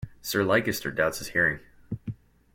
Sir 0.23 0.43
Leicester 0.43 0.89
doubts 0.89 1.19
his 1.19 1.27
hearing. 1.27 1.59